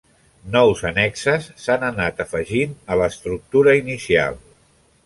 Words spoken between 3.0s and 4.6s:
l'estructura inicial.